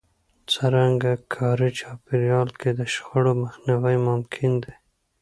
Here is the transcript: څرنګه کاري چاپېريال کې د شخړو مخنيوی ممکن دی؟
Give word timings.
څرنګه 0.51 1.11
کاري 1.33 1.69
چاپېريال 1.79 2.49
کې 2.59 2.69
د 2.79 2.81
شخړو 2.93 3.33
مخنيوی 3.41 3.97
ممکن 4.07 4.51
دی؟ 4.63 4.73